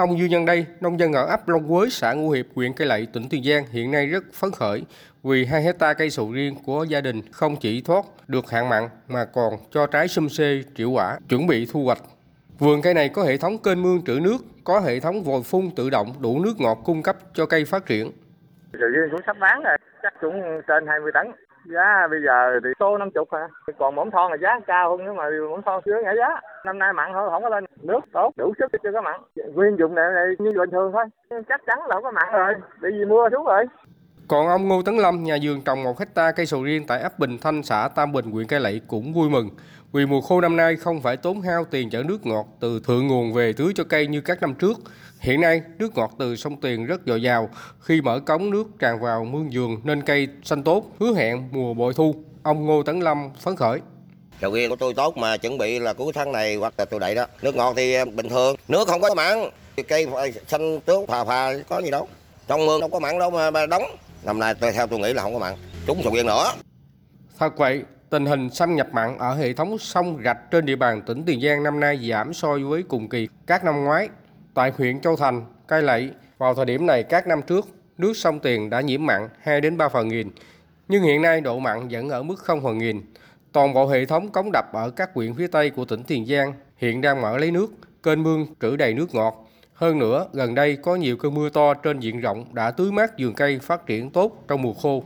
Ông 0.00 0.18
Dương 0.18 0.30
Nhân 0.30 0.44
đây, 0.44 0.66
nông 0.80 1.00
dân 1.00 1.12
ở 1.12 1.26
ấp 1.26 1.48
Long 1.48 1.72
Quới, 1.72 1.90
xã 1.90 2.12
Ngũ 2.12 2.30
Hiệp, 2.30 2.46
huyện 2.54 2.72
Cây 2.72 2.86
Lậy, 2.86 3.06
tỉnh 3.12 3.28
Tiền 3.30 3.44
Giang 3.44 3.64
hiện 3.70 3.90
nay 3.90 4.06
rất 4.06 4.24
phấn 4.32 4.50
khởi 4.50 4.84
vì 5.22 5.44
2 5.44 5.62
hecta 5.62 5.94
cây 5.94 6.10
sầu 6.10 6.32
riêng 6.32 6.56
của 6.66 6.84
gia 6.84 7.00
đình 7.00 7.20
không 7.32 7.56
chỉ 7.56 7.82
thoát 7.82 8.04
được 8.28 8.50
hạn 8.50 8.68
mặn 8.68 8.88
mà 9.08 9.24
còn 9.24 9.54
cho 9.70 9.86
trái 9.86 10.08
sum 10.08 10.28
xê, 10.28 10.62
triệu 10.74 10.90
quả, 10.90 11.18
chuẩn 11.28 11.46
bị 11.46 11.66
thu 11.72 11.84
hoạch. 11.84 11.98
Vườn 12.58 12.82
cây 12.82 12.94
này 12.94 13.08
có 13.08 13.24
hệ 13.24 13.36
thống 13.36 13.58
kênh 13.58 13.82
mương 13.82 14.02
trữ 14.06 14.20
nước, 14.22 14.38
có 14.64 14.80
hệ 14.80 15.00
thống 15.00 15.22
vòi 15.22 15.42
phun 15.44 15.70
tự 15.76 15.90
động 15.90 16.12
đủ 16.20 16.40
nước 16.44 16.54
ngọt 16.58 16.78
cung 16.84 17.02
cấp 17.02 17.16
cho 17.34 17.46
cây 17.46 17.64
phát 17.64 17.86
triển. 17.86 18.12
Sầu 18.72 18.88
riêng 18.88 19.08
cũng 19.10 19.20
sắp 19.26 19.36
bán 19.40 19.62
rồi, 19.62 19.76
chắc 20.02 20.14
cũng 20.20 20.42
trên 20.68 20.86
20 20.86 21.12
tấn. 21.14 21.26
Giá 21.64 22.06
bây 22.10 22.22
giờ 22.22 22.60
thì 22.64 22.70
số 22.80 22.98
50 22.98 23.24
hả? 23.32 23.48
Còn 23.78 23.94
mỏng 23.94 24.10
thon 24.10 24.30
là 24.30 24.36
giá 24.36 24.60
cao 24.66 24.90
hơn 24.90 25.06
nhưng 25.06 25.16
mà 25.16 25.24
mỏng 25.50 25.62
thon 25.62 25.82
chưa 25.84 26.02
nhảy 26.02 26.16
giá. 26.16 26.40
Năm 26.64 26.78
nay 26.78 26.92
mặn 26.92 27.10
thôi, 27.12 27.28
không 27.30 27.42
có 27.42 27.48
lên 27.48 27.64
nước 27.82 28.00
tốt, 28.12 28.32
đủ 28.36 28.52
sức 28.58 28.72
cho 28.82 28.90
có 28.92 29.02
mặn. 29.02 29.20
Nguyên 29.54 29.76
dụng 29.76 29.94
này, 29.94 30.12
này 30.14 30.26
như 30.38 30.52
bình 30.58 30.70
thường 30.70 30.92
thôi. 30.92 31.04
Chắc 31.48 31.60
chắn 31.66 31.78
là 31.78 31.94
không 31.94 32.02
có 32.02 32.10
mặn 32.10 32.32
rồi, 32.32 32.54
bị 32.80 32.88
gì 32.98 33.04
mưa 33.04 33.28
xuống 33.32 33.44
rồi. 33.44 33.64
Còn 34.30 34.48
ông 34.48 34.68
Ngô 34.68 34.82
Tấn 34.82 34.96
Lâm, 34.96 35.24
nhà 35.24 35.38
vườn 35.42 35.62
trồng 35.62 35.82
một 35.82 35.98
hecta 35.98 36.32
cây 36.32 36.46
sầu 36.46 36.62
riêng 36.62 36.86
tại 36.86 37.00
ấp 37.00 37.18
Bình 37.18 37.38
Thanh, 37.38 37.62
xã 37.62 37.88
Tam 37.88 38.12
Bình, 38.12 38.30
huyện 38.30 38.46
Cai 38.46 38.60
Lậy 38.60 38.80
cũng 38.86 39.12
vui 39.12 39.28
mừng 39.28 39.50
vì 39.92 40.06
mùa 40.06 40.20
khô 40.20 40.40
năm 40.40 40.56
nay 40.56 40.76
không 40.76 41.02
phải 41.02 41.16
tốn 41.16 41.40
hao 41.40 41.64
tiền 41.64 41.90
chở 41.90 42.02
nước 42.02 42.26
ngọt 42.26 42.46
từ 42.60 42.80
thượng 42.86 43.06
nguồn 43.06 43.32
về 43.32 43.52
tưới 43.52 43.72
cho 43.74 43.84
cây 43.84 44.06
như 44.06 44.20
các 44.20 44.40
năm 44.40 44.54
trước. 44.54 44.78
Hiện 45.20 45.40
nay, 45.40 45.62
nước 45.78 45.96
ngọt 45.96 46.10
từ 46.18 46.36
sông 46.36 46.60
Tiền 46.60 46.86
rất 46.86 47.00
dồi 47.06 47.22
dào, 47.22 47.48
khi 47.80 48.00
mở 48.00 48.20
cống 48.20 48.50
nước 48.50 48.64
tràn 48.78 49.00
vào 49.00 49.24
mương 49.24 49.50
vườn 49.52 49.76
nên 49.84 50.02
cây 50.02 50.28
xanh 50.42 50.62
tốt, 50.62 50.84
hứa 51.00 51.14
hẹn 51.14 51.48
mùa 51.52 51.74
bội 51.74 51.94
thu. 51.94 52.14
Ông 52.42 52.66
Ngô 52.66 52.82
Tấn 52.82 53.00
Lâm 53.00 53.30
phấn 53.40 53.56
khởi. 53.56 53.80
Sầu 54.40 54.52
riêng 54.52 54.70
của 54.70 54.76
tôi 54.76 54.94
tốt 54.94 55.16
mà 55.16 55.36
chuẩn 55.36 55.58
bị 55.58 55.78
là 55.78 55.92
cuối 55.92 56.12
tháng 56.12 56.32
này 56.32 56.56
hoặc 56.56 56.74
là 56.78 56.84
tôi 56.84 57.00
đậy 57.00 57.14
đó. 57.14 57.26
Nước 57.42 57.54
ngọt 57.54 57.74
thì 57.76 57.94
à, 57.94 58.04
bình 58.04 58.28
thường, 58.28 58.56
nước 58.68 58.88
không 58.88 59.00
có 59.00 59.14
mặn, 59.14 59.50
cây 59.88 60.06
xanh 60.46 60.80
tốt 60.80 61.04
phà 61.08 61.24
phà 61.24 61.52
có 61.68 61.78
gì 61.78 61.90
đâu. 61.90 62.08
Trong 62.48 62.66
mương 62.66 62.80
đâu 62.80 62.88
có 62.88 62.98
mặn 62.98 63.18
đâu 63.18 63.30
mà 63.30 63.50
mà 63.50 63.66
đóng. 63.66 63.82
Năm 64.24 64.38
nay 64.38 64.54
tôi 64.54 64.72
theo 64.72 64.86
tôi 64.86 64.98
nghĩ 64.98 65.12
là 65.12 65.22
không 65.22 65.32
có 65.32 65.38
mặn, 65.38 65.54
trúng 65.86 66.00
sầu 66.04 66.14
riêng 66.14 66.26
nữa. 66.26 66.52
Thật 67.38 67.56
vậy, 67.56 67.84
tình 68.10 68.26
hình 68.26 68.50
xâm 68.50 68.76
nhập 68.76 68.88
mặn 68.92 69.18
ở 69.18 69.34
hệ 69.34 69.52
thống 69.52 69.78
sông 69.78 70.20
rạch 70.24 70.50
trên 70.50 70.66
địa 70.66 70.76
bàn 70.76 71.02
tỉnh 71.06 71.24
Tiền 71.24 71.40
Giang 71.40 71.62
năm 71.62 71.80
nay 71.80 72.08
giảm 72.10 72.34
so 72.34 72.48
với 72.68 72.82
cùng 72.82 73.08
kỳ 73.08 73.28
các 73.46 73.64
năm 73.64 73.84
ngoái. 73.84 74.08
Tại 74.54 74.72
huyện 74.76 75.00
Châu 75.00 75.16
Thành, 75.16 75.44
Cai 75.68 75.82
Lậy, 75.82 76.10
vào 76.38 76.54
thời 76.54 76.64
điểm 76.64 76.86
này 76.86 77.02
các 77.02 77.26
năm 77.26 77.42
trước, 77.42 77.68
nước 77.98 78.16
sông 78.16 78.40
Tiền 78.40 78.70
đã 78.70 78.80
nhiễm 78.80 79.06
mặn 79.06 79.28
2 79.42 79.60
đến 79.60 79.76
3 79.76 79.88
phần 79.88 80.08
nghìn, 80.08 80.30
nhưng 80.88 81.02
hiện 81.02 81.22
nay 81.22 81.40
độ 81.40 81.58
mặn 81.58 81.88
vẫn 81.88 82.08
ở 82.08 82.22
mức 82.22 82.36
0 82.38 82.62
phần 82.62 82.78
nghìn. 82.78 83.00
Toàn 83.52 83.74
bộ 83.74 83.86
hệ 83.86 84.04
thống 84.06 84.32
cống 84.32 84.52
đập 84.52 84.64
ở 84.72 84.90
các 84.90 85.10
huyện 85.14 85.34
phía 85.34 85.46
Tây 85.46 85.70
của 85.70 85.84
tỉnh 85.84 86.02
Tiền 86.02 86.26
Giang 86.26 86.52
hiện 86.76 87.00
đang 87.00 87.20
mở 87.20 87.38
lấy 87.38 87.50
nước, 87.50 87.70
kênh 88.02 88.22
mương 88.22 88.46
trữ 88.60 88.76
đầy 88.76 88.94
nước 88.94 89.14
ngọt. 89.14 89.49
Hơn 89.80 89.98
nữa, 89.98 90.26
gần 90.32 90.54
đây 90.54 90.76
có 90.76 90.96
nhiều 90.96 91.16
cơn 91.16 91.34
mưa 91.34 91.48
to 91.48 91.74
trên 91.74 92.00
diện 92.00 92.20
rộng 92.20 92.44
đã 92.52 92.70
tưới 92.70 92.92
mát 92.92 93.18
vườn 93.18 93.34
cây 93.34 93.58
phát 93.58 93.86
triển 93.86 94.10
tốt 94.10 94.44
trong 94.48 94.62
mùa 94.62 94.72
khô. 94.72 95.04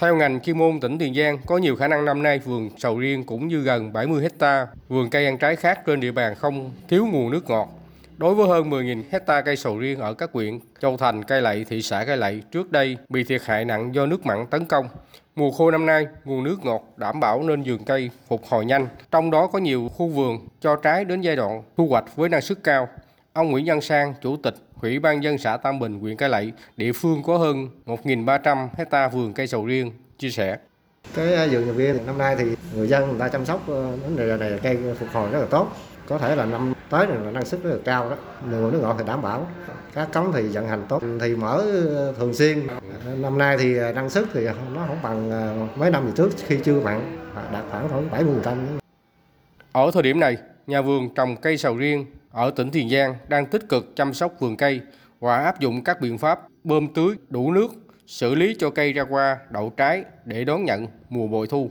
Theo 0.00 0.16
ngành 0.16 0.40
chuyên 0.40 0.58
môn 0.58 0.80
tỉnh 0.80 0.98
Tiền 0.98 1.14
Giang, 1.14 1.38
có 1.46 1.58
nhiều 1.58 1.76
khả 1.76 1.88
năng 1.88 2.04
năm 2.04 2.22
nay 2.22 2.38
vườn 2.38 2.70
sầu 2.76 2.98
riêng 2.98 3.24
cũng 3.24 3.48
như 3.48 3.60
gần 3.60 3.92
70 3.92 4.22
hecta 4.22 4.66
vườn 4.88 5.10
cây 5.10 5.26
ăn 5.26 5.38
trái 5.38 5.56
khác 5.56 5.80
trên 5.86 6.00
địa 6.00 6.12
bàn 6.12 6.34
không 6.34 6.70
thiếu 6.88 7.06
nguồn 7.06 7.30
nước 7.30 7.50
ngọt. 7.50 7.68
Đối 8.16 8.34
với 8.34 8.48
hơn 8.48 8.70
10.000 8.70 9.02
hecta 9.10 9.40
cây 9.40 9.56
sầu 9.56 9.78
riêng 9.78 10.00
ở 10.00 10.14
các 10.14 10.30
huyện 10.32 10.58
Châu 10.80 10.96
Thành, 10.96 11.24
Cây 11.24 11.42
Lậy, 11.42 11.64
thị 11.68 11.82
xã 11.82 12.04
Cây 12.04 12.16
Lậy 12.16 12.42
trước 12.52 12.72
đây 12.72 12.96
bị 13.08 13.24
thiệt 13.24 13.42
hại 13.44 13.64
nặng 13.64 13.94
do 13.94 14.06
nước 14.06 14.26
mặn 14.26 14.46
tấn 14.46 14.64
công. 14.64 14.88
Mùa 15.36 15.50
khô 15.50 15.70
năm 15.70 15.86
nay, 15.86 16.06
nguồn 16.24 16.44
nước 16.44 16.56
ngọt 16.64 16.82
đảm 16.96 17.20
bảo 17.20 17.42
nên 17.42 17.62
vườn 17.62 17.84
cây 17.84 18.10
phục 18.28 18.46
hồi 18.48 18.64
nhanh. 18.64 18.86
Trong 19.10 19.30
đó 19.30 19.46
có 19.46 19.58
nhiều 19.58 19.88
khu 19.88 20.08
vườn 20.08 20.38
cho 20.60 20.76
trái 20.76 21.04
đến 21.04 21.20
giai 21.20 21.36
đoạn 21.36 21.62
thu 21.76 21.86
hoạch 21.88 22.16
với 22.16 22.28
năng 22.28 22.40
suất 22.40 22.58
cao. 22.64 22.88
Ông 23.38 23.50
Nguyễn 23.50 23.64
Văn 23.66 23.80
Sang, 23.80 24.14
Chủ 24.22 24.36
tịch 24.36 24.54
Ủy 24.82 24.98
ban 24.98 25.22
dân 25.22 25.38
xã 25.38 25.56
Tam 25.56 25.78
Bình, 25.78 26.00
huyện 26.00 26.16
Cái 26.16 26.28
Lậy, 26.28 26.52
địa 26.76 26.92
phương 26.92 27.22
có 27.22 27.38
hơn 27.38 27.68
1.300 27.86 28.68
hecta 28.76 29.08
vườn 29.08 29.32
cây 29.32 29.46
sầu 29.46 29.66
riêng, 29.66 29.92
chia 30.18 30.30
sẻ. 30.30 30.58
Cái 31.14 31.34
à, 31.34 31.46
vườn 31.50 31.64
sầu 31.66 31.74
riêng 31.74 32.06
năm 32.06 32.18
nay 32.18 32.36
thì 32.38 32.44
người 32.74 32.88
dân 32.88 33.08
người 33.08 33.18
ta 33.18 33.28
chăm 33.28 33.44
sóc 33.44 33.62
ờ, 33.68 33.96
vấn 33.96 34.16
đề 34.16 34.36
này 34.36 34.60
cây 34.62 34.78
phục 34.98 35.08
hồi 35.12 35.30
rất 35.30 35.40
là 35.40 35.46
tốt. 35.50 35.68
Có 36.08 36.18
thể 36.18 36.36
là 36.36 36.44
năm 36.44 36.74
tới 36.90 37.06
này 37.06 37.16
là 37.24 37.30
năng 37.30 37.44
suất 37.44 37.62
rất 37.62 37.70
là 37.70 37.76
cao 37.84 38.10
đó. 38.10 38.16
Nguồn 38.50 38.72
nước 38.72 38.80
ngọt 38.82 38.96
thì 38.98 39.04
đảm 39.06 39.22
bảo. 39.22 39.46
Các 39.94 40.08
cống 40.12 40.32
thì 40.34 40.42
vận 40.42 40.68
hành 40.68 40.86
tốt 40.88 41.02
thì 41.20 41.36
mở 41.36 41.64
ờ, 41.96 42.12
thường 42.18 42.34
xuyên. 42.34 42.66
Năm 43.16 43.38
nay 43.38 43.56
thì 43.60 43.76
ờ, 43.76 43.92
năng 43.92 44.10
suất 44.10 44.24
thì 44.32 44.44
nó 44.74 44.86
không 44.86 44.98
bằng 45.02 45.30
mấy 45.78 45.90
năm 45.90 46.12
trước 46.16 46.30
khi 46.46 46.58
chưa 46.64 46.80
mặn, 46.80 47.18
đạt 47.52 47.64
khoảng 47.70 47.88
khoảng 47.88 48.10
70 48.10 48.34
trăm. 48.44 48.58
Ở 49.72 49.90
thời 49.94 50.02
điểm 50.02 50.20
này, 50.20 50.36
nhà 50.66 50.82
vườn 50.82 51.14
trồng 51.14 51.36
cây 51.36 51.58
sầu 51.58 51.76
riêng 51.76 52.06
ở 52.38 52.50
tỉnh 52.50 52.70
Tiền 52.70 52.90
Giang 52.90 53.14
đang 53.28 53.46
tích 53.46 53.68
cực 53.68 53.96
chăm 53.96 54.14
sóc 54.14 54.32
vườn 54.40 54.56
cây 54.56 54.80
và 55.20 55.38
áp 55.38 55.60
dụng 55.60 55.84
các 55.84 56.00
biện 56.00 56.18
pháp 56.18 56.40
bơm 56.64 56.94
tưới 56.94 57.16
đủ 57.28 57.52
nước, 57.52 57.68
xử 58.06 58.34
lý 58.34 58.56
cho 58.58 58.70
cây 58.70 58.92
ra 58.92 59.04
hoa, 59.10 59.38
đậu 59.50 59.70
trái 59.76 60.04
để 60.24 60.44
đón 60.44 60.64
nhận 60.64 60.86
mùa 61.08 61.26
bội 61.26 61.46
thu. 61.46 61.70